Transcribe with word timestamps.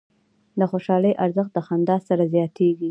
د 0.59 0.61
خوشحالۍ 0.71 1.11
ارزښت 1.23 1.51
د 1.53 1.59
خندا 1.67 1.95
سره 2.07 2.23
زیاتېږي. 2.33 2.79